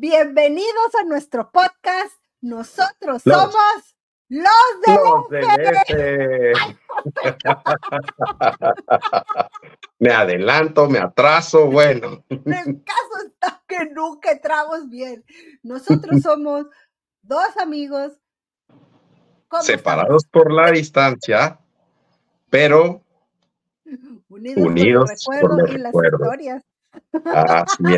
[0.00, 2.14] Bienvenidos a nuestro podcast.
[2.40, 3.96] Nosotros somos
[4.28, 5.42] los del
[5.88, 6.52] F.
[9.98, 12.24] me adelanto, me atraso, bueno.
[12.30, 15.24] El caso está que nunca entramos bien.
[15.64, 16.66] Nosotros somos
[17.22, 18.12] dos amigos
[19.62, 21.58] separados por la distancia,
[22.48, 23.02] pero
[24.28, 25.10] unidos,
[25.40, 26.67] por, los y las historias.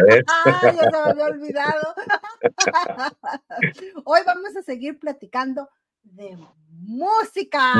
[0.08, 0.24] Es.
[0.44, 1.94] Ay, ya se me había olvidado.
[4.04, 5.68] Hoy vamos a seguir platicando
[6.02, 6.36] de
[6.70, 7.74] música.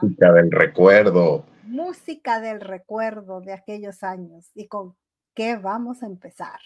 [0.00, 1.44] Música del recuerdo.
[1.64, 4.50] Música del recuerdo de aquellos años.
[4.54, 4.96] ¿Y con
[5.34, 6.60] qué vamos a empezar?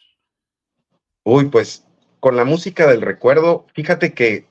[1.24, 1.86] Uy, pues
[2.20, 4.46] con la música del recuerdo, fíjate que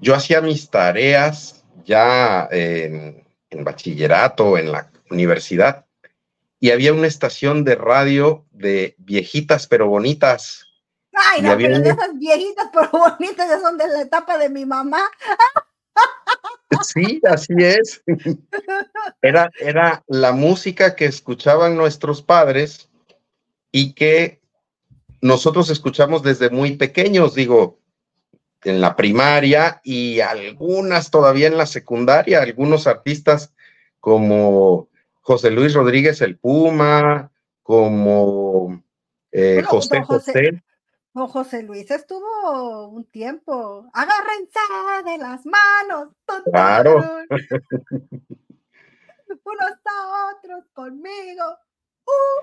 [0.00, 5.86] yo hacía mis tareas ya en, en bachillerato, en la universidad,
[6.60, 10.66] y había una estación de radio de viejitas pero bonitas.
[11.12, 14.66] Ay, no, pero de esas viejitas pero bonitas ya son de la etapa de mi
[14.66, 15.00] mamá.
[16.82, 18.02] Sí, así es.
[19.22, 22.88] Era, era la música que escuchaban nuestros padres
[23.72, 24.40] y que
[25.20, 27.80] nosotros escuchamos desde muy pequeños, digo,
[28.62, 33.52] en la primaria y algunas todavía en la secundaria, algunos artistas
[34.00, 34.88] como
[35.20, 37.30] José Luis Rodríguez el Puma,
[37.68, 38.82] como
[39.30, 40.62] eh, José José.
[41.12, 43.90] José Luis estuvo un tiempo.
[43.92, 44.58] Agárrense
[45.04, 46.14] de las manos.
[46.50, 46.96] Claro.
[49.44, 51.44] Unos a otros conmigo.
[52.06, 52.40] Uh,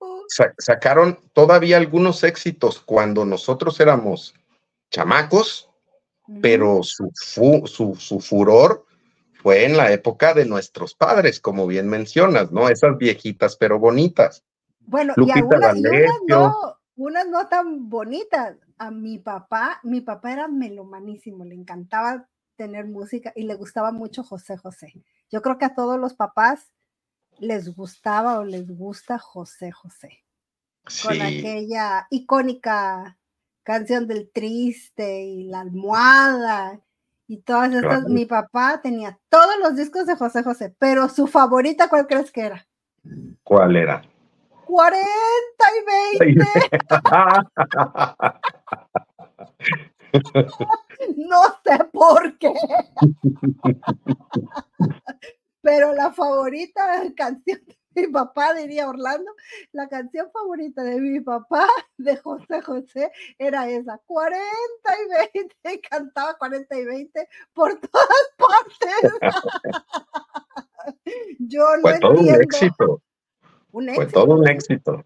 [0.00, 0.26] uh, uh.
[0.56, 4.34] sacaron todavía algunos éxitos cuando nosotros éramos
[4.90, 5.68] chamacos,
[6.40, 8.86] pero su, su, su furor
[9.34, 12.70] fue en la época de nuestros padres, como bien mencionas, ¿no?
[12.70, 14.42] Esas viejitas pero bonitas.
[14.86, 15.76] Bueno, y, unas,
[16.28, 18.56] no, unas no tan bonitas.
[18.76, 24.24] A mi papá, mi papá era melomanísimo, le encantaba tener música y le gustaba mucho
[24.24, 24.92] José José.
[25.30, 26.72] Yo creo que a todos los papás
[27.38, 30.24] les gustaba o les gusta José José.
[31.02, 33.16] Con aquella icónica
[33.62, 36.80] canción del triste y la almohada
[37.26, 41.88] y todas estas, mi papá tenía todos los discos de José José, pero su favorita,
[41.88, 42.66] ¿cuál crees que era?
[43.42, 44.04] ¿Cuál era?
[44.66, 45.06] 40
[46.18, 46.44] y 20.
[51.16, 52.54] no sé por qué.
[55.60, 57.60] pero la favorita canción
[57.94, 59.30] mi papá, diría Orlando,
[59.72, 64.42] la canción favorita de mi papá, de José José, era esa, 40
[65.32, 65.54] y 20,
[65.88, 69.12] cantaba 40 y 20 por todas partes.
[71.38, 73.00] Yo no Fue todo un éxito.
[73.74, 74.02] Un éxito.
[74.02, 75.04] Fue todo un éxito.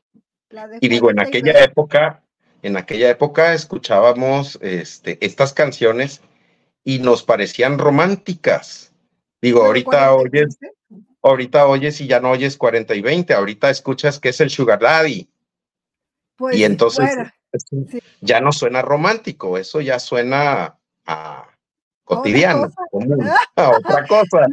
[0.80, 2.22] Y digo, en aquella época,
[2.62, 6.20] en aquella época escuchábamos este, estas canciones
[6.84, 8.92] y nos parecían románticas.
[9.40, 10.58] Digo, ahorita oyes,
[11.22, 14.80] ahorita oyes y ya no oyes 40 y 20, ahorita escuchas que es el Sugar
[14.80, 15.28] Daddy.
[16.36, 17.10] Pues y entonces
[18.20, 21.48] ya no suena romántico, eso ya suena a
[22.04, 22.68] cotidiano,
[23.56, 24.46] a otra cosa.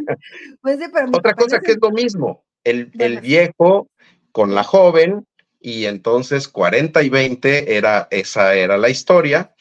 [0.61, 0.79] Pues
[1.13, 3.87] otra cosa que es lo mismo, el, el viejo
[4.35, 5.25] con la joven
[5.61, 9.55] y entonces 40 y 20 era, esa era la historia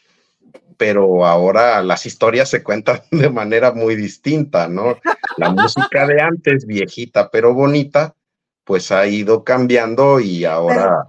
[0.77, 4.97] pero ahora las historias se cuentan de manera muy distinta, ¿no?
[5.37, 8.17] La música de antes, viejita pero bonita,
[8.65, 11.07] pues ha ido cambiando y ahora...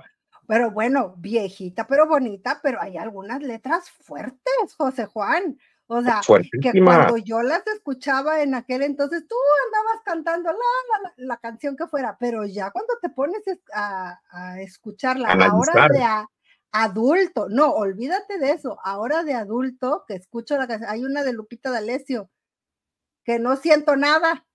[0.47, 5.57] Pero, bueno, viejita pero bonita, pero hay algunas letras fuertes, José Juan.
[5.87, 6.19] O sea,
[6.61, 9.35] que cuando yo las escuchaba en aquel entonces, tú
[9.67, 15.29] andabas cantando la, la, canción que fuera, pero ya cuando te pones a, a escucharla
[15.29, 16.03] a la hora de,
[16.71, 21.33] adulto, no, olvídate de eso, ahora de adulto, que escucho la canción, hay una de
[21.33, 22.31] Lupita D'Alessio,
[23.23, 24.45] que no siento nada,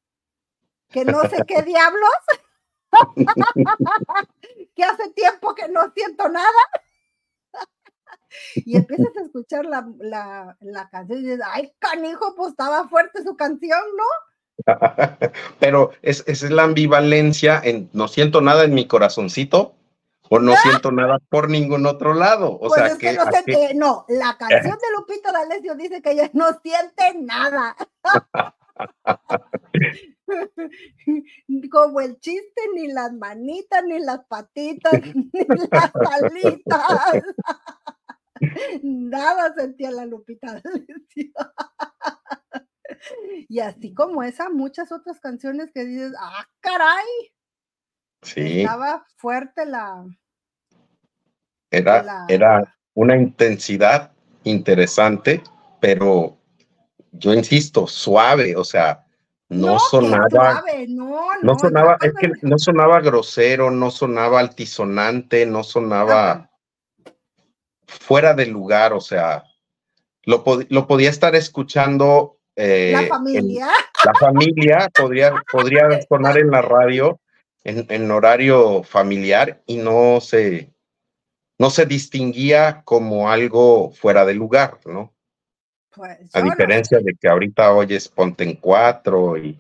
[0.91, 2.11] que no sé qué diablos,
[4.75, 6.49] que hace tiempo que no siento nada.
[8.55, 13.37] Y empiezas a escuchar la, la, canción y dices, ay, canijo, pues estaba fuerte su
[13.37, 14.05] canción, ¿no?
[15.59, 19.75] Pero es, esa es la ambivalencia en no siento nada en mi corazoncito,
[20.33, 22.53] o no siento nada por ningún otro lado.
[22.53, 27.19] O pues sea, que, no, la canción de Lupito D'Alessio dice que ella no siente
[27.21, 27.77] nada.
[31.73, 35.91] Como el chiste, ni las manitas, ni las patitas, ni las
[36.23, 37.25] alitas.
[38.83, 40.63] Nada sentía la Lupita.
[43.49, 47.33] Y así como esa, muchas otras canciones que dices, ah, caray.
[48.23, 48.61] Sí.
[48.61, 50.05] Estaba fuerte la,
[51.71, 54.13] era, era, una intensidad
[54.45, 55.43] interesante,
[55.81, 56.37] pero
[57.13, 59.07] yo insisto, suave, o sea,
[59.49, 60.63] no, sonaba,
[61.43, 66.50] no, sonaba, es que no sonaba grosero, no sonaba altisonante, no sonaba
[67.91, 69.45] fuera de lugar, o sea,
[70.25, 72.39] lo, lo podía estar escuchando.
[72.57, 73.69] Eh, la familia.
[74.05, 77.21] la familia podría, podría sonar en la radio
[77.65, 80.73] en, en, horario familiar y no se,
[81.59, 85.15] no se distinguía como algo fuera de lugar, ¿no?
[85.95, 89.59] Pues, a diferencia de que ahorita oyes ponte en cuatro y.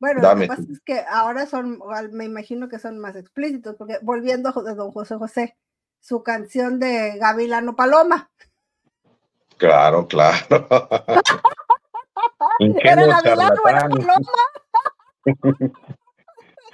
[0.00, 1.78] Bueno, lo que pasa es que ahora son,
[2.12, 5.56] me imagino que son más explícitos, porque volviendo a don José José,
[6.00, 8.30] su canción de Gavilano Paloma.
[9.56, 10.38] Claro, claro.
[12.58, 13.90] ingenuo charlatán.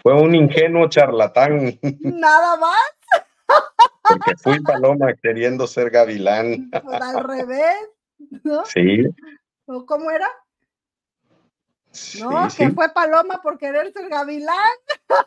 [0.02, 1.78] Fue un ingenuo charlatán.
[2.00, 2.80] Nada más.
[4.02, 6.70] Porque fui paloma queriendo ser gavilán.
[6.70, 7.76] Pues al revés.
[8.44, 8.64] ¿no?
[8.64, 9.04] Sí.
[9.66, 10.28] ¿O cómo era?
[12.20, 14.56] no, que fue Paloma por querer ser gavilán.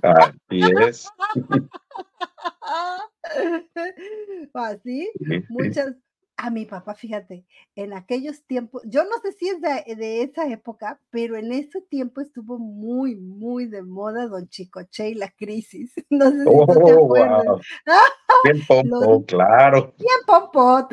[0.01, 1.09] Así es.
[4.53, 5.11] Así,
[5.49, 5.95] muchas.
[6.41, 10.97] A mi papá, fíjate, en aquellos tiempos, yo no sé si es de, esa época,
[11.09, 15.93] pero en ese tiempo estuvo muy, muy de moda Don Chicoche y la crisis.
[16.09, 17.45] No sé si oh, te acuerdas.
[17.45, 17.59] Wow.
[18.45, 19.93] Bien pompo, claro.
[19.97, 20.87] Bien pompo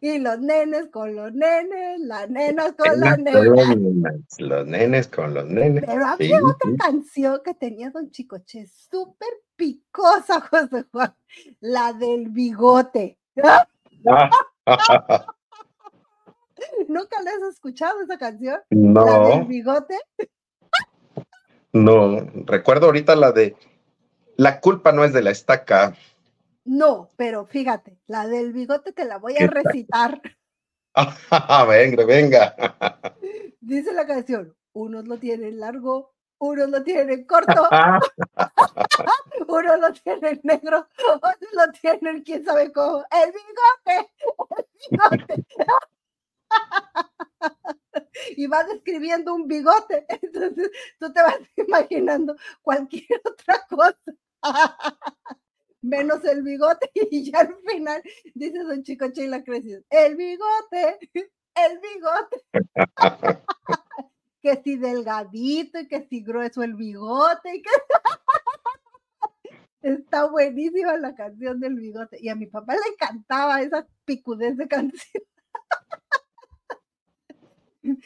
[0.00, 4.28] y los nenes con los nenes, las nenas con los nenes.
[4.38, 5.84] Los nenes con los nenes.
[5.86, 11.14] Pero había otra canción que tenía Don Chicoche, súper picosa, José Juan,
[11.60, 13.18] la del bigote.
[16.88, 18.60] ¿Nunca la has escuchado esa canción?
[18.70, 19.04] No.
[19.04, 19.96] ¿La del bigote?
[21.72, 23.54] No, recuerdo ahorita la de
[24.36, 25.94] La culpa no es de la estaca.
[26.68, 30.20] No, pero fíjate, la del bigote te la voy a recitar.
[31.66, 32.54] venga, venga.
[33.60, 37.66] Dice la canción, unos lo tienen largo, unos lo tienen corto,
[39.48, 43.02] unos lo tienen negro, otros lo tienen quién sabe cómo.
[43.12, 44.12] El bigote,
[44.58, 45.46] el bigote.
[48.36, 50.04] y va describiendo un bigote.
[50.20, 50.70] Entonces
[51.00, 54.18] tú te vas imaginando cualquier otra cosa
[55.82, 58.02] menos el bigote, y ya al final
[58.34, 60.98] dice Don Chico la Creció, el bigote,
[61.54, 62.42] el bigote.
[64.40, 67.70] que si delgadito y que si grueso el bigote y que
[69.82, 74.68] está buenísima la canción del bigote y a mi papá le encantaba esa picudez de
[74.68, 75.24] canción.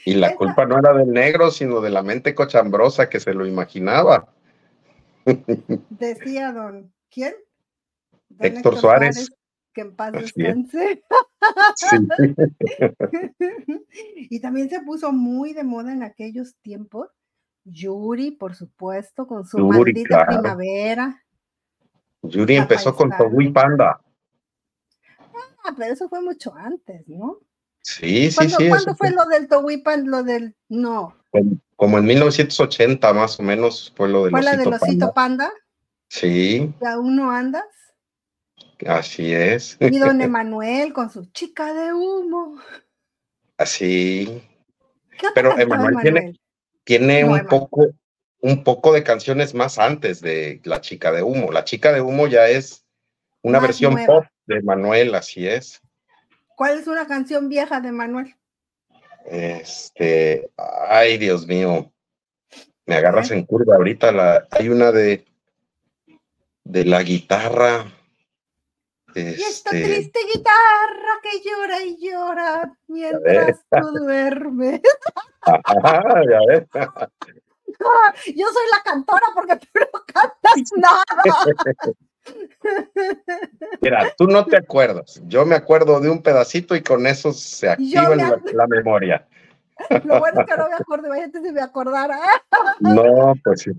[0.05, 3.47] Y la culpa no era del negro, sino de la mente cochambrosa que se lo
[3.47, 4.33] imaginaba.
[5.91, 7.35] Decía don, ¿quién?
[8.39, 9.31] Héctor, Suárez.
[9.73, 11.03] Que en paz descanse.
[14.17, 17.09] y también se puso muy de moda en aquellos tiempos.
[17.65, 21.23] Yuri, por supuesto, con su maldita primavera.
[22.23, 24.01] Yuri empezó con Togui Panda.
[25.65, 27.39] Ah, pero eso fue mucho antes, ¿no?
[27.81, 28.69] Sí, sí, sí.
[28.69, 30.11] ¿Cuándo fue, lo del Togui Panda?
[30.11, 30.55] Lo del.
[30.69, 31.17] No.
[31.77, 35.51] Como en 1980, más o menos, fue lo del ¿Fue la del Osito Panda?
[36.09, 36.73] Sí.
[36.81, 37.65] ¿Y aún no andas?
[38.87, 39.77] Así es.
[39.81, 42.59] Y don Emanuel con su chica de humo.
[43.57, 44.43] Así.
[45.35, 46.41] Pero Emanuel tiene,
[46.85, 47.89] tiene un poco
[48.41, 51.53] un poco de canciones más antes de La chica de humo.
[51.53, 52.85] La chica de humo ya es
[53.41, 55.81] una versión pop de Emanuel, así es.
[56.57, 58.35] ¿Cuál es una canción vieja de Manuel?
[59.25, 60.51] Este,
[60.89, 61.93] ay, Dios mío.
[62.85, 65.25] Me agarras en curva ahorita la hay una de
[66.65, 67.85] de la guitarra
[69.15, 74.81] y esta este triste guitarra que llora y llora mientras tú duermes.
[78.27, 81.03] Yo soy la cantora porque tú no cantas nada.
[83.81, 85.21] Mira, tú no te acuerdas.
[85.27, 89.27] Yo me acuerdo de un pedacito y con eso se activa la, memoria.
[90.05, 92.21] Lo bueno es que no me acuerdo, imagínate si me acordara.
[92.81, 93.73] No, pues sí.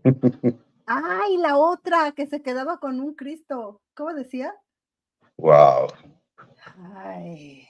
[0.86, 3.80] Ay, la otra que se quedaba con un Cristo.
[3.94, 4.54] ¿Cómo decía?
[5.38, 5.88] Wow.
[6.96, 7.68] Ay.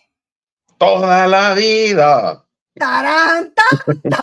[0.78, 2.46] Toda la vida.
[2.76, 3.64] ¡Taranta!
[3.86, 4.18] Coleccionando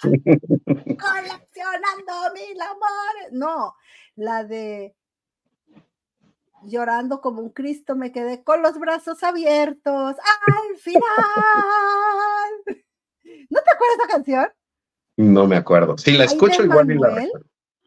[2.35, 3.33] mil amores.
[3.33, 3.75] No,
[4.17, 4.95] la de
[6.65, 10.17] llorando como un Cristo me quedé con los brazos abiertos
[10.47, 11.03] al final.
[13.49, 14.49] ¿No te acuerdas esa canción?
[15.17, 15.97] No me acuerdo.
[15.99, 17.27] Sí, la escucho igual ni la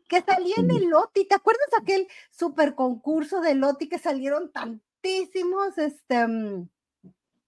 [0.08, 1.28] Que salía en el Loti.
[1.28, 6.70] ¿Te acuerdas aquel super concurso de Loti que salieron tan tantísimos este, mm,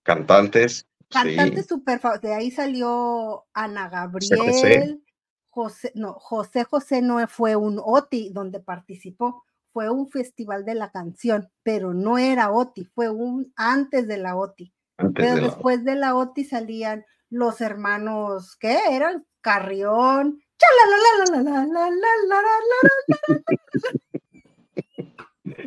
[0.03, 0.87] cantantes.
[1.09, 5.01] Cantantes súper De ahí salió Ana Gabriel.
[5.49, 10.91] José, no, José José no fue un OTI donde participó, fue un festival de la
[10.91, 14.73] canción, pero no era OTI, fue un antes de la OTI.
[15.13, 19.25] pero después de la OTI salían los hermanos, ¿qué eran?
[19.39, 20.41] Carrión,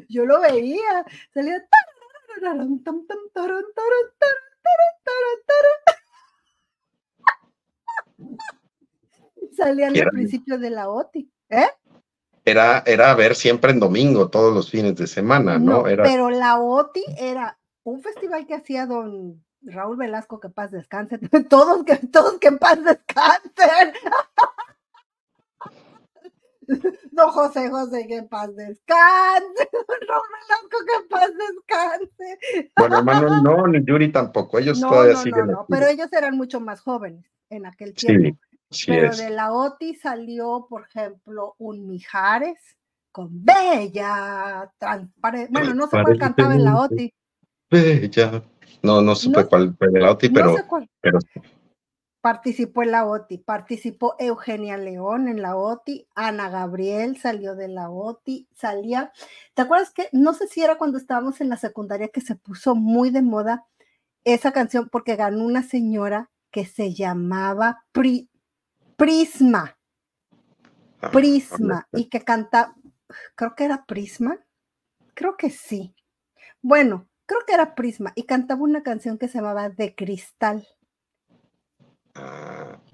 [0.09, 1.65] yo lo veía, salía
[9.57, 11.69] salían al principio de la OTI, ¿eh?
[12.45, 15.87] Era, era ver siempre en domingo, todos los fines de semana, ¿no?
[15.87, 16.05] era...
[16.05, 21.19] Pero la OTI era un festival que hacía don Raúl Velasco, que paz descanse,
[21.51, 23.93] todos que, todos que paz descansen.
[27.19, 29.69] No, José José, que paz descanse.
[30.09, 32.71] No, Velasco, que paz descanse.
[32.77, 34.59] Bueno, hermano, no, ni Yuri tampoco.
[34.59, 35.49] Ellos todavía siguen.
[35.49, 38.39] No, pero ellos eran mucho más jóvenes en aquel tiempo.
[38.71, 42.59] Sí, pero de la OTI salió, por ejemplo, un Mijares
[43.11, 44.73] con Bella.
[45.51, 47.13] Bueno, no sé cuál cantaba en la OTI.
[47.71, 48.43] Bella.
[48.83, 50.55] No, no supe cuál fue la OTI, pero,
[51.01, 51.19] pero
[52.21, 57.91] participó en la OTI, participó Eugenia León en la OTI, Ana Gabriel salió de la
[57.91, 59.13] OTI, salía,
[59.55, 62.75] ¿te acuerdas que no sé si era cuando estábamos en la secundaria que se puso
[62.75, 63.67] muy de moda
[64.25, 69.79] esa canción porque ganó una señora que se llamaba Prisma,
[71.01, 72.75] ah, Prisma, y que canta,
[73.37, 74.39] creo que era Prisma,
[75.15, 75.95] creo que sí.
[76.61, 80.67] Bueno, creo que era Prisma y cantaba una canción que se llamaba De Cristal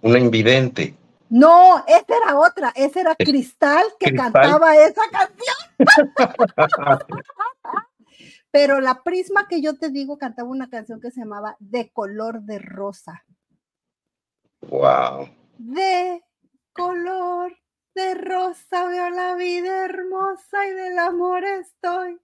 [0.02, 0.94] una invidente.
[1.30, 5.56] No, esa era otra, esa era Cristal que cantaba esa canción.
[8.50, 12.42] Pero la Prisma que yo te digo cantaba una canción que se llamaba De color
[12.42, 13.24] de rosa.
[14.60, 15.28] Wow.
[15.58, 16.22] De
[16.72, 17.56] color
[17.94, 22.20] de rosa veo la vida hermosa y del amor estoy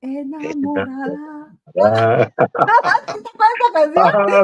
[0.00, 1.42] enamorada.
[1.78, 2.32] Ah.
[2.38, 3.04] Ah,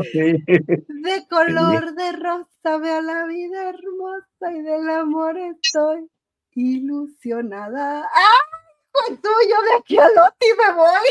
[0.02, 6.10] de color de rosa veo la vida hermosa y del amor estoy
[6.54, 8.02] ilusionada.
[8.02, 8.60] ¡Ay,
[8.92, 11.08] pues tú, yo de aquí a Loti me voy!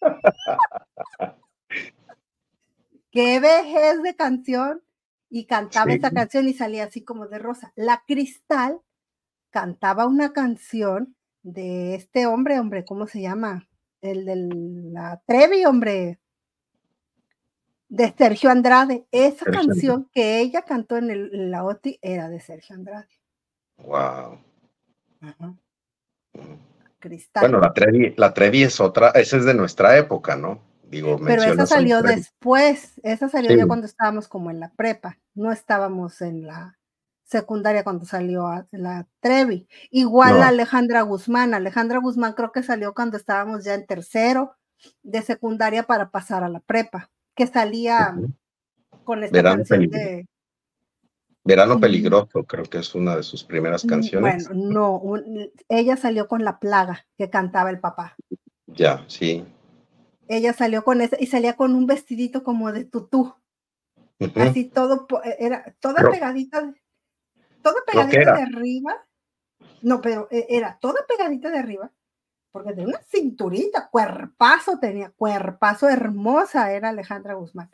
[3.10, 4.82] ¡Qué vejez de canción!
[5.30, 7.72] Y cantaba esa canción y salía así como de rosa.
[7.74, 8.80] La Cristal
[9.50, 13.67] cantaba una canción de este hombre, hombre, ¿cómo se llama?
[14.00, 14.36] El de
[14.92, 16.18] la Trevi, hombre,
[17.88, 19.06] de Sergio Andrade.
[19.10, 23.08] Esa canción que ella cantó en, el, la OTI era de Sergio Andrade.
[23.78, 24.38] Wow.
[26.98, 27.42] Cristal.
[27.42, 30.60] Bueno, la Trevi, la Trevi es otra, esa es de nuestra época, ¿no?
[30.82, 35.52] Digo, Pero esa salió después, esa salió ya cuando estábamos como en la prepa, no
[35.52, 36.77] estábamos en la,
[37.28, 39.68] secundaria cuando salió la Trevi.
[39.90, 41.54] Igual Alejandra Guzmán.
[41.54, 44.56] Alejandra Guzmán creo que salió cuando estábamos ya en tercero
[45.02, 48.16] de secundaria para pasar a la prepa, que salía
[49.04, 50.26] con esta Verano canción de...
[51.44, 54.48] Verano Peligroso, creo que es una de sus primeras mm, canciones.
[54.48, 55.02] Bueno, no,
[55.68, 58.16] ella salió con La Plaga, que cantaba el papá.
[58.66, 59.44] Ya, sí.
[60.28, 63.34] Ella salió con esa y salía con un vestidito como de tutú.
[64.36, 65.06] Así todo,
[65.38, 66.74] era toda pegadita
[67.70, 69.06] toda pegadita de arriba.
[69.82, 71.92] No, pero eh, era toda pegadita de arriba,
[72.50, 77.70] porque tenía una cinturita, cuerpazo tenía, cuerpazo hermosa era Alejandra Guzmán.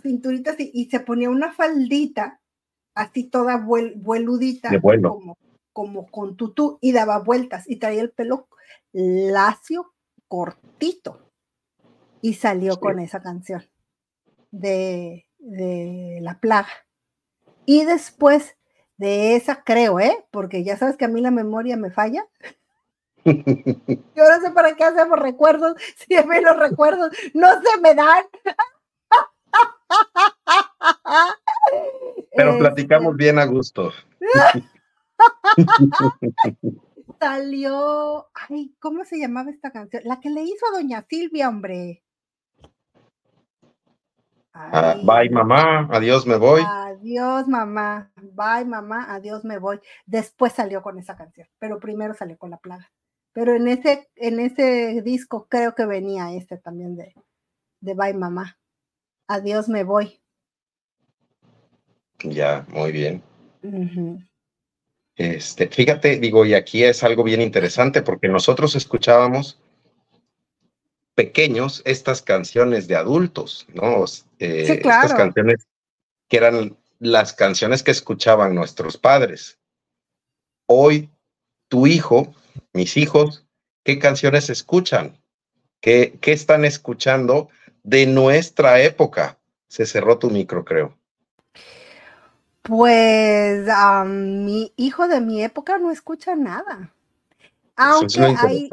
[0.00, 2.40] Cinturita así, y se ponía una faldita,
[2.94, 5.38] así toda vueludita, como,
[5.72, 8.48] como con tutú, y daba vueltas, y traía el pelo
[8.92, 9.94] lacio,
[10.28, 11.30] cortito,
[12.20, 13.64] y salió con esa canción
[14.50, 16.68] de, de La Plaga.
[17.66, 18.56] Y después
[18.96, 20.24] de esa, creo, ¿eh?
[20.30, 22.26] Porque ya sabes que a mí la memoria me falla.
[23.24, 27.94] Yo no sé para qué hacemos recuerdos, si a mí los recuerdos no se me
[27.94, 28.24] dan.
[32.36, 33.92] Pero platicamos este bien a gusto.
[37.20, 40.02] Salió, ay, ¿cómo se llamaba esta canción?
[40.04, 42.03] La que le hizo a doña Silvia, hombre.
[44.56, 46.62] Ah, bye mamá, adiós me voy.
[46.64, 49.80] Adiós mamá, bye mamá, adiós me voy.
[50.06, 52.88] Después salió con esa canción, pero primero salió con la plaga.
[53.32, 57.12] Pero en ese, en ese disco creo que venía este también de,
[57.80, 58.56] de bye mamá.
[59.26, 60.20] Adiós me voy.
[62.22, 63.22] Ya, muy bien.
[65.16, 69.60] Este, fíjate, digo, y aquí es algo bien interesante porque nosotros escuchábamos
[71.14, 74.04] pequeños estas canciones de adultos, ¿no?
[74.38, 75.66] Eh, estas canciones
[76.28, 79.58] que eran las canciones que escuchaban nuestros padres.
[80.66, 81.10] Hoy,
[81.68, 82.34] tu hijo,
[82.72, 83.46] mis hijos,
[83.84, 85.18] ¿qué canciones escuchan?
[85.80, 87.48] ¿Qué, qué están escuchando
[87.82, 89.38] de nuestra época?
[89.68, 90.96] Se cerró tu micro, creo.
[92.62, 93.68] Pues
[94.06, 96.90] mi hijo de mi época no escucha nada.
[97.76, 98.70] Aunque hay,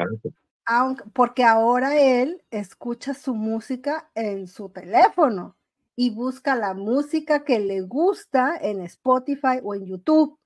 [0.66, 5.56] aunque, porque ahora él escucha su música en su teléfono
[5.96, 10.38] y busca la música que le gusta en Spotify o en YouTube.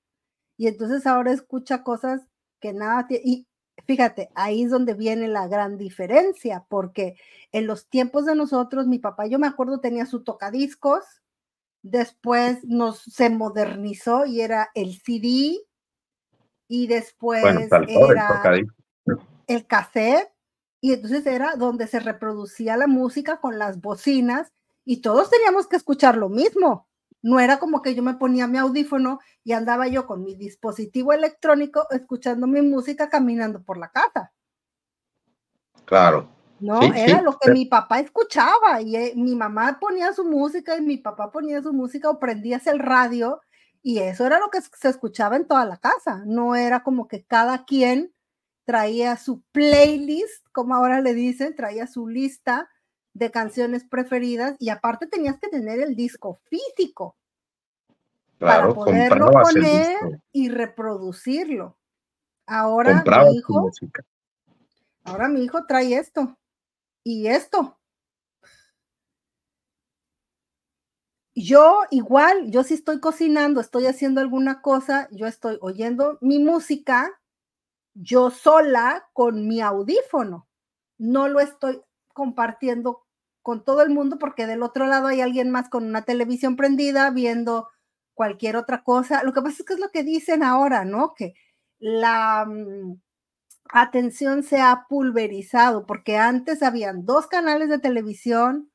[0.57, 2.21] Y entonces ahora escucha cosas
[2.59, 3.23] que nada tiene.
[3.25, 3.47] Y
[3.85, 7.15] fíjate, ahí es donde viene la gran diferencia, porque
[7.51, 11.03] en los tiempos de nosotros, mi papá, yo me acuerdo, tenía su tocadiscos,
[11.83, 15.59] después nos se modernizó y era el CD,
[16.67, 18.67] y después era el
[19.67, 20.31] cassette,
[20.81, 24.51] y entonces era donde se reproducía la música con las bocinas,
[24.85, 26.87] y todos teníamos que escuchar lo mismo.
[27.21, 31.11] No era como que yo me ponía mi audífono y andaba yo con mi dispositivo
[31.11, 34.31] electrónico escuchando mi música caminando por la casa.
[35.85, 36.29] Claro.
[36.59, 40.81] No, era lo que mi papá escuchaba y eh, mi mamá ponía su música y
[40.81, 43.41] mi papá ponía su música o prendías el radio
[43.81, 46.23] y eso era lo que se escuchaba en toda la casa.
[46.25, 48.13] No era como que cada quien
[48.65, 52.69] traía su playlist, como ahora le dicen, traía su lista
[53.13, 57.15] de canciones preferidas y aparte tenías que tener el disco físico
[58.37, 61.77] para poderlo poner y reproducirlo.
[62.45, 63.71] Ahora mi hijo,
[65.03, 66.37] ahora mi hijo trae esto
[67.03, 67.79] y esto.
[71.33, 77.11] Yo igual, yo si estoy cocinando, estoy haciendo alguna cosa, yo estoy oyendo mi música,
[77.95, 80.47] yo sola con mi audífono.
[80.97, 81.81] No lo estoy
[82.13, 83.05] compartiendo
[83.41, 87.09] con todo el mundo porque del otro lado hay alguien más con una televisión prendida
[87.09, 87.69] viendo
[88.13, 89.23] cualquier otra cosa.
[89.23, 91.13] Lo que pasa es que es lo que dicen ahora, ¿no?
[91.15, 91.33] Que
[91.79, 92.99] la mm,
[93.69, 98.71] atención se ha pulverizado porque antes habían dos canales de televisión,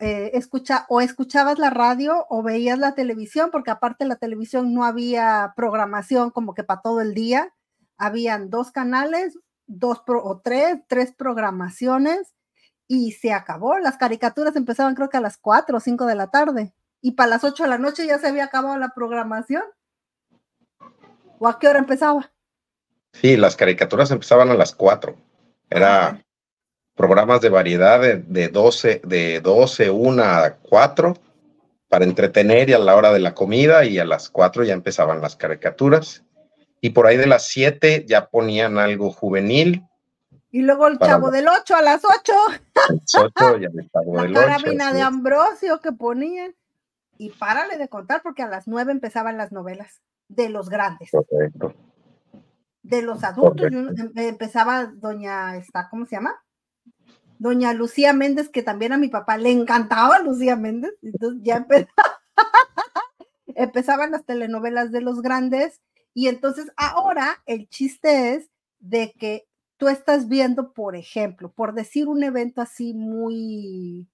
[0.00, 4.84] eh, escucha, o escuchabas la radio o veías la televisión, porque aparte la televisión no
[4.84, 7.54] había programación como que para todo el día.
[8.00, 12.34] Habían dos canales, dos o tres, tres programaciones
[12.88, 13.78] y se acabó.
[13.78, 17.28] Las caricaturas empezaban creo que a las 4 o 5 de la tarde y para
[17.28, 19.62] las 8 de la noche ya se había acabado la programación.
[21.38, 22.32] ¿O a qué hora empezaba?
[23.12, 25.14] Sí, las caricaturas empezaban a las 4.
[25.68, 26.24] Era
[26.94, 31.14] programas de variedad de, de, 12, de 12, 1 a 4
[31.88, 35.20] para entretener y a la hora de la comida y a las 4 ya empezaban
[35.20, 36.24] las caricaturas.
[36.80, 39.84] Y por ahí de las 7 ya ponían algo juvenil
[40.52, 42.32] y luego el chavo del 8 a las 8.
[42.90, 44.40] El 8 y el chavo La del 8.
[44.40, 46.54] carabina de Ambrosio que ponían.
[47.18, 51.10] Y párale de contar porque a las 9 empezaban las novelas de los grandes.
[51.10, 51.74] Correcto.
[52.82, 53.70] De los adultos.
[53.70, 56.34] Em, empezaba doña, esta, ¿cómo se llama?
[57.38, 60.94] Doña Lucía Méndez, que también a mi papá le encantaba Lucía Méndez.
[61.02, 62.20] Entonces ya empezaba,
[63.54, 65.80] empezaban las telenovelas de los grandes.
[66.14, 69.46] Y entonces ahora el chiste es de que
[69.76, 74.08] tú estás viendo, por ejemplo, por decir un evento así muy,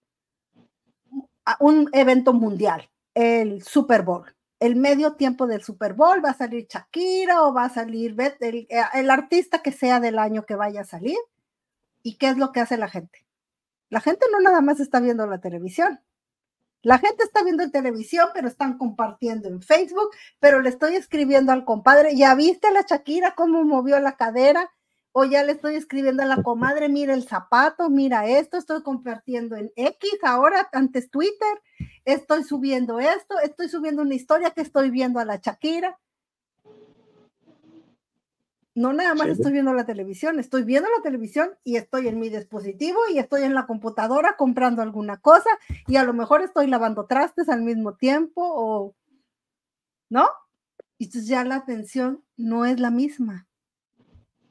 [1.61, 4.33] un evento mundial, el Super Bowl.
[4.59, 8.67] El medio tiempo del Super Bowl va a salir Shakira o va a salir el,
[8.71, 11.19] eh, el artista que sea del año que vaya a salir.
[12.03, 13.27] ¿Y qué es lo que hace la gente?
[13.91, 16.01] La gente no nada más está viendo la televisión.
[16.87, 21.51] La gente está viendo en televisión, pero están compartiendo en Facebook, pero le estoy escribiendo
[21.51, 24.71] al compadre, ¿ya viste a la Shakira cómo movió la cadera?
[25.11, 29.57] o ya le estoy escribiendo a la comadre, mira el zapato, mira esto, estoy compartiendo
[29.57, 31.63] en X ahora, antes Twitter,
[32.05, 35.99] estoy subiendo esto, estoy subiendo una historia que estoy viendo a la Shakira.
[38.77, 42.29] No nada más estoy viendo la televisión, estoy viendo la televisión y estoy en mi
[42.29, 45.49] dispositivo y estoy en la computadora comprando alguna cosa
[45.87, 48.95] y a lo mejor estoy lavando trastes al mismo tiempo o,
[50.11, 50.29] ¿no?
[50.99, 53.49] Y entonces ya la atención no es la misma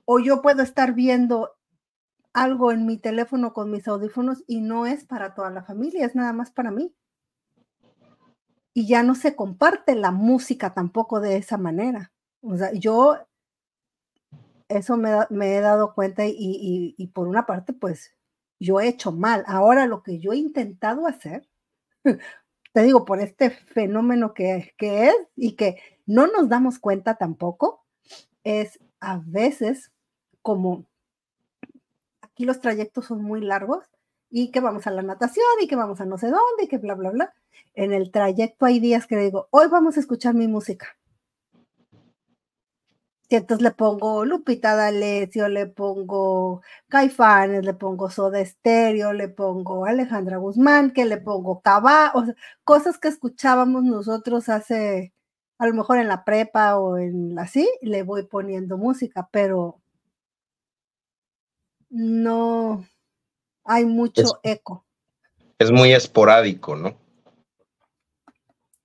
[0.06, 1.52] o yo puedo estar viendo
[2.34, 6.16] algo en mi teléfono con mis audífonos y no es para toda la familia, es
[6.16, 6.96] nada más para mí.
[8.74, 12.12] Y ya no se comparte la música tampoco de esa manera.
[12.42, 13.20] O sea, yo
[14.70, 18.16] eso me, he dado cuenta y, por una parte, pues
[18.60, 19.44] yo he hecho mal.
[19.48, 21.48] Ahora lo que yo he intentado hacer,
[22.74, 27.86] te digo, por este fenómeno que, que es y que no nos damos cuenta tampoco,
[28.44, 29.92] es a veces
[30.42, 30.86] como
[32.22, 33.86] aquí los trayectos son muy largos,
[34.38, 36.78] y que vamos a la natación y que vamos a no sé dónde y que
[36.78, 37.34] bla, bla, bla.
[37.74, 40.98] En el trayecto hay días que digo, hoy vamos a escuchar mi música.
[43.28, 49.86] Y entonces le pongo Lupita D'Alessio, le pongo Caifanes, le pongo Soda Stereo, le pongo
[49.86, 55.14] Alejandra Guzmán, que le pongo Cabá, o sea, cosas que escuchábamos nosotros hace,
[55.58, 59.82] a lo mejor en la prepa o en así, le voy poniendo música, pero
[61.90, 62.86] no
[63.64, 64.86] hay mucho eco.
[65.58, 67.05] Es muy esporádico, ¿no?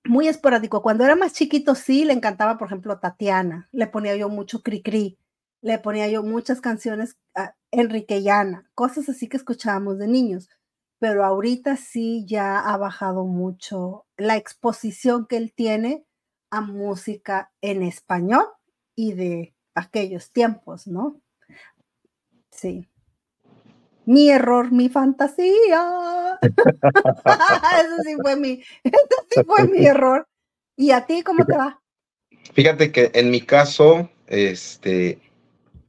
[0.05, 0.81] Muy esporádico.
[0.81, 3.69] Cuando era más chiquito, sí, le encantaba, por ejemplo, Tatiana.
[3.71, 5.17] Le ponía yo mucho cri-cri.
[5.61, 10.49] Le ponía yo muchas canciones uh, enriqueyana, cosas así que escuchábamos de niños.
[10.99, 16.05] Pero ahorita sí ya ha bajado mucho la exposición que él tiene
[16.49, 18.45] a música en español
[18.95, 21.21] y de aquellos tiempos, ¿no?
[22.51, 22.90] Sí.
[24.05, 26.39] Mi error, mi fantasía.
[26.41, 30.27] Eso sí fue mi, eso fue mi error.
[30.75, 31.79] ¿Y a ti cómo te va?
[32.53, 35.19] Fíjate que en mi caso, este,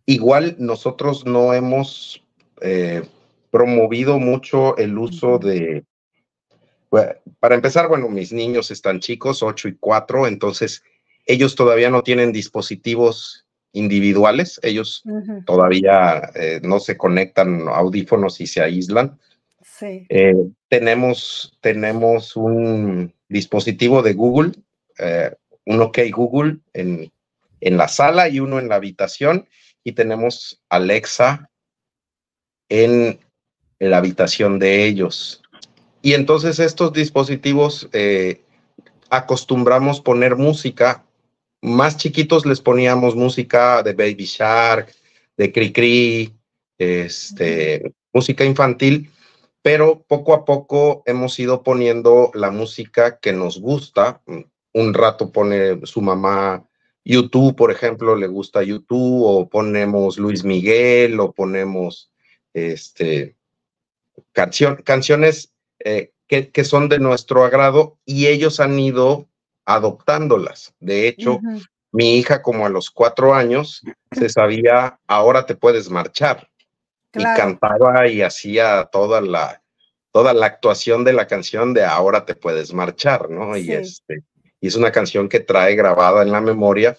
[0.04, 2.22] igual nosotros no hemos
[2.60, 3.02] eh,
[3.50, 5.84] promovido mucho el uso de,
[7.40, 10.82] para empezar, bueno, mis niños están chicos, 8 y 4, entonces
[11.26, 15.02] ellos todavía no tienen dispositivos individuales, ellos
[15.46, 19.18] todavía eh, no se conectan audífonos y se aíslan.
[19.62, 20.06] Sí.
[20.08, 20.34] Eh,
[20.68, 24.52] tenemos, tenemos un dispositivo de Google,
[24.98, 27.10] eh, un OK Google en,
[27.60, 29.48] en la sala y uno en la habitación,
[29.84, 31.50] y tenemos Alexa
[32.68, 33.20] en
[33.78, 35.42] la habitación de ellos.
[36.02, 37.88] Y entonces estos dispositivos
[39.10, 41.04] acostumbramos poner música
[41.62, 44.92] más chiquitos les poníamos música de Baby Shark,
[45.36, 46.34] de Cri Cri,
[46.76, 49.10] este, música infantil,
[49.62, 54.20] pero poco a poco hemos ido poniendo la música que nos gusta.
[54.74, 56.68] Un rato pone su mamá
[57.04, 62.10] YouTube, por ejemplo, le gusta YouTube, o ponemos Luis Miguel, o ponemos
[62.54, 63.36] este,
[64.32, 69.28] canciones eh, que, que, son de nuestro agrado y ellos han ido
[69.64, 70.74] adoptándolas.
[70.80, 71.40] De hecho,
[71.92, 76.48] mi hija como a los cuatro años se sabía, ahora te puedes marchar.
[77.14, 79.62] Y cantaba y hacía toda la,
[80.12, 83.54] toda la actuación de la canción de ahora te puedes marchar, ¿no?
[83.56, 84.22] Y, este,
[84.60, 86.96] y es una canción que trae grabada en la memoria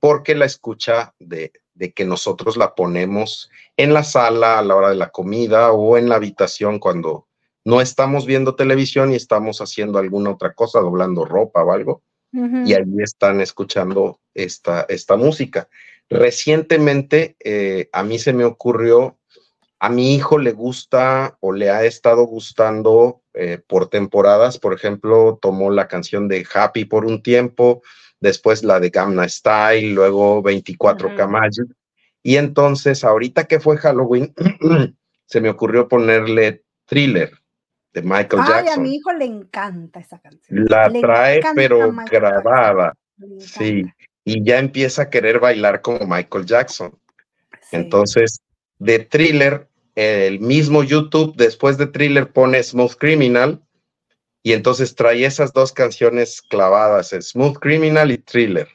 [0.00, 4.88] porque la escucha de, de que nosotros la ponemos en la sala a la hora
[4.88, 7.28] de la comida o en la habitación cuando
[7.64, 12.72] no estamos viendo televisión y estamos haciendo alguna otra cosa, doblando ropa o algo, y
[12.72, 15.68] ahí están escuchando esta, esta música.
[16.08, 19.18] Recientemente eh, a mí se me ocurrió,
[19.78, 25.38] a mi hijo le gusta o le ha estado gustando eh, por temporadas, por ejemplo,
[25.42, 27.82] tomó la canción de Happy por un tiempo,
[28.18, 31.12] después la de Gamma Style, luego 24 uh
[32.24, 34.32] y entonces ahorita que fue Halloween,
[35.26, 37.41] se me ocurrió ponerle thriller
[37.92, 38.78] de Michael Ay, Jackson.
[38.78, 40.66] a mi hijo le encanta esa canción.
[40.68, 42.94] La trae, pero grabada.
[43.38, 43.84] Sí,
[44.24, 46.98] y ya empieza a querer bailar como Michael Jackson.
[47.70, 48.40] Entonces,
[48.78, 53.62] de thriller, el mismo YouTube, después de thriller, pone Smooth Criminal.
[54.42, 58.68] Y entonces trae esas dos canciones clavadas, Smooth Criminal y Thriller.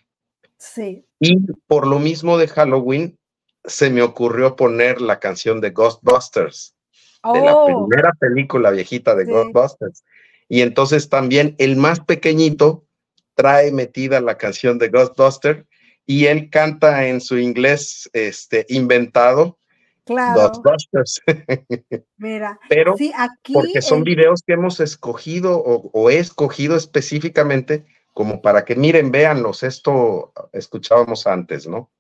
[0.58, 1.06] Sí.
[1.20, 1.36] Y
[1.68, 3.20] por lo mismo de Halloween,
[3.66, 6.77] se me ocurrió poner la canción de Ghostbusters
[7.34, 7.88] de la oh.
[7.88, 10.04] primera película viejita de Ghostbusters.
[10.50, 12.86] Y entonces también el más pequeñito
[13.36, 15.66] trae metida la canción de Ghostbusters
[16.06, 19.58] y él canta en su inglés este, inventado.
[20.08, 21.22] Ghostbusters.
[22.18, 22.96] Mira, pero
[23.54, 29.12] porque son videos que hemos escogido o, o, he escogido específicamente como para que miren,
[29.12, 31.92] véanlos, esto escuchábamos antes, ¿no?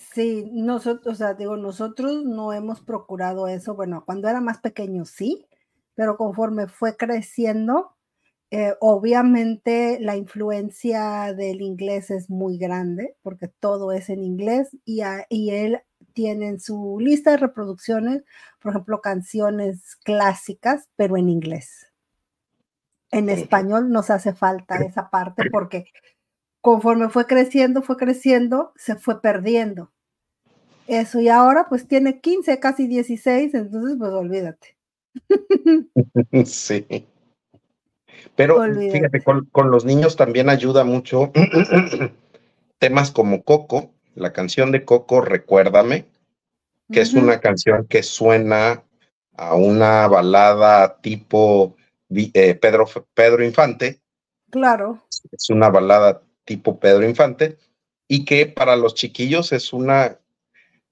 [0.00, 3.74] Sí, nosotros, o sea, digo, nosotros no hemos procurado eso.
[3.74, 5.46] Bueno, cuando era más pequeño sí,
[5.94, 7.94] pero conforme fue creciendo,
[8.50, 15.02] eh, obviamente la influencia del inglés es muy grande porque todo es en inglés y,
[15.28, 15.80] y él
[16.14, 18.24] tiene en su lista de reproducciones,
[18.60, 21.86] por ejemplo, canciones clásicas, pero en inglés.
[23.12, 25.84] En español nos hace falta esa parte porque
[26.60, 29.90] conforme fue creciendo, fue creciendo, se fue perdiendo.
[30.86, 34.76] Eso, y ahora pues tiene 15, casi 16, entonces pues olvídate.
[36.44, 37.06] Sí.
[38.36, 41.32] Pero fíjate, con, los niños también ayuda mucho
[42.78, 46.06] temas como Coco, la canción de Coco, Recuérdame,
[46.92, 48.82] que es una canción que suena
[49.36, 51.76] a una balada tipo
[52.10, 54.00] eh, Pedro, Pedro Infante.
[54.50, 55.02] Claro.
[55.30, 57.58] Es una balada tipo Pedro Infante
[58.08, 60.18] y que para los chiquillos es una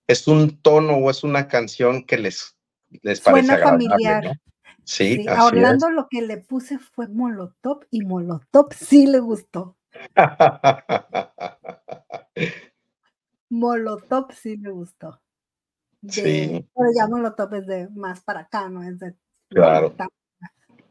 [0.07, 2.57] es un tono o es una canción que les
[3.03, 4.41] les parece Suena familiar.
[4.85, 9.77] Sí, sí Orlando lo que le puse fue Molotov y Molotov sí le gustó.
[13.51, 15.21] Molotov sí le gustó.
[16.09, 16.65] sí.
[16.73, 19.17] Pero ya Molotov es de más para acá, no es de.
[19.49, 19.93] Claro.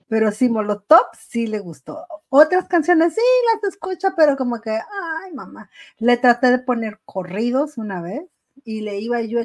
[0.09, 2.05] Pero sí, Molotov sí le gustó.
[2.29, 3.21] Otras canciones sí
[3.53, 5.69] las escucha, pero como que, ay, mamá.
[5.99, 8.23] Le traté de poner corridos una vez
[8.63, 9.39] y le iba yo,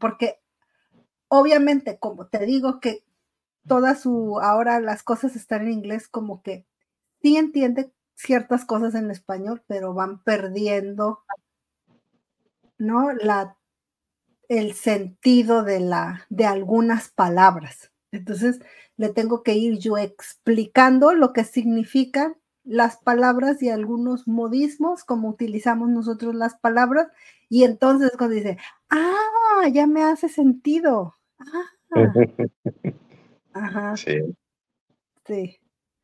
[0.00, 0.40] porque
[1.28, 3.04] obviamente, como te digo que
[3.66, 6.66] toda su, ahora las cosas están en inglés, como que
[7.22, 11.22] sí entiende ciertas cosas en español, pero van perdiendo,
[12.78, 13.12] ¿no?
[13.12, 13.56] La,
[14.48, 17.92] el sentido de, la, de algunas palabras.
[18.12, 18.60] Entonces,
[18.98, 25.30] le tengo que ir yo explicando lo que significan las palabras y algunos modismos, como
[25.30, 27.08] utilizamos nosotros las palabras,
[27.48, 28.58] y entonces cuando dice,
[28.90, 31.14] ah, ya me hace sentido.
[31.38, 32.12] Ah.
[33.54, 33.94] Ajá.
[33.96, 35.58] Sí.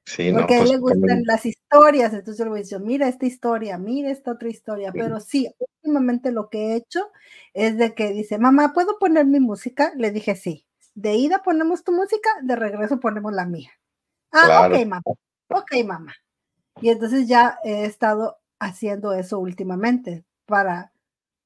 [0.07, 0.33] Sí.
[0.33, 3.09] Porque a él pues, le gustan las historias, entonces yo le voy a decir, mira
[3.09, 7.11] esta historia, mira esta otra historia, pero sí, últimamente lo que he hecho
[7.54, 9.92] es de que dice, mamá, ¿puedo poner mi música?
[9.96, 10.66] Le dije, sí.
[10.94, 13.70] De ida ponemos tu música, de regreso ponemos la mía.
[14.33, 15.02] Ah, ok, mamá.
[15.48, 16.14] Ok, mamá.
[16.80, 20.92] Y entonces ya he estado haciendo eso últimamente para,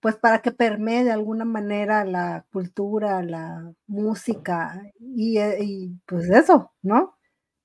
[0.00, 6.30] pues para que permee de alguna manera la cultura, la música y, eh, y pues
[6.30, 7.18] eso, ¿no?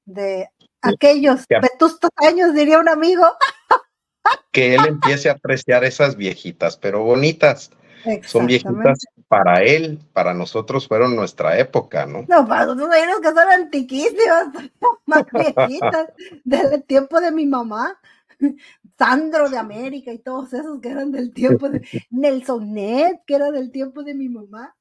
[0.06, 0.50] De
[0.82, 3.26] aquellos vetustos años, diría un amigo.
[4.52, 7.72] Que él empiece a apreciar esas viejitas, pero bonitas.
[8.26, 12.26] Son viejitas para él, para nosotros fueron nuestra época, ¿no?
[12.28, 14.48] No, para nosotros hay unos que son antiquísimas,
[15.06, 16.08] más viejitas,
[16.44, 18.00] del tiempo de mi mamá.
[18.98, 23.52] Sandro de América y todos esos que eran del tiempo de Nelson Ned, que era
[23.52, 24.76] del tiempo de mi mamá.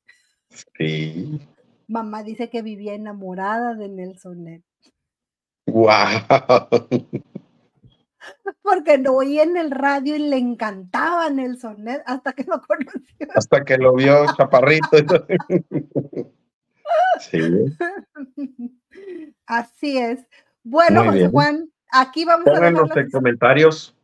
[0.76, 1.40] Sí.
[1.88, 4.60] Mamá dice que vivía enamorada de Nelson Ned.
[5.66, 5.88] ¡Wow!
[8.62, 13.28] Porque lo oía en el radio y le encantaba Nelson Ned hasta que lo conoció.
[13.34, 14.96] Hasta que lo vio chaparrito.
[17.20, 17.40] sí.
[19.46, 20.26] Así es.
[20.62, 22.74] Bueno, José Juan, aquí vamos a ver.
[22.96, 23.96] en comentarios,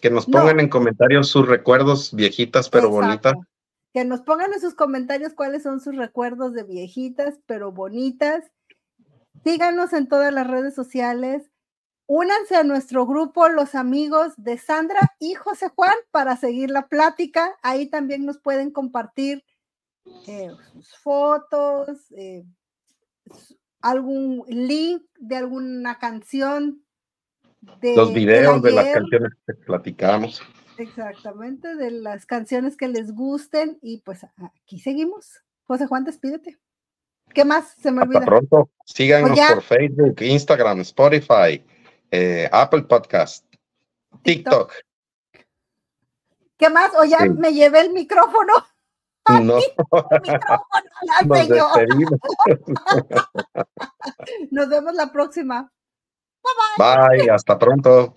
[0.00, 3.34] que nos pongan en comentarios sus recuerdos viejitas pero bonitas.
[3.94, 8.50] Que nos pongan en sus comentarios cuáles son sus recuerdos de viejitas pero bonitas
[9.44, 11.50] Síganos en todas las redes sociales.
[12.14, 17.56] Únanse a nuestro grupo, los amigos de Sandra y José Juan, para seguir la plática.
[17.62, 19.42] Ahí también nos pueden compartir
[20.26, 22.44] eh, sus fotos, eh,
[23.80, 26.84] algún link de alguna canción.
[27.80, 30.42] De, los videos de, las canciones que platicamos.
[30.76, 33.78] Exactamente, de las canciones que les gusten.
[33.80, 35.42] Y pues aquí seguimos.
[35.62, 36.58] José Juan, despídete.
[37.32, 38.18] ¿Qué más se me olvida?
[38.18, 38.70] Hasta pronto.
[38.84, 41.64] Síganos por Facebook, Instagram, Spotify,
[42.12, 43.44] eh, Apple Podcast,
[44.22, 44.72] TikTok.
[46.58, 46.92] ¿Qué más?
[46.94, 48.52] ¿O ya me llevé el micrófono?
[49.42, 49.56] no.
[49.56, 50.62] el micrófono
[54.50, 55.72] Nos vemos la próxima.
[56.42, 57.18] Bye bye.
[57.18, 58.14] Bye, hasta pronto.